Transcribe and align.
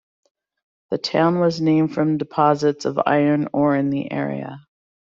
The 0.89 0.97
town 0.97 1.39
was 1.39 1.61
named 1.61 1.93
from 1.93 2.17
deposits 2.17 2.85
of 2.85 2.99
iron 3.05 3.47
ore 3.53 3.75
in 3.75 3.91
the 3.91 4.11
area. 4.11 4.57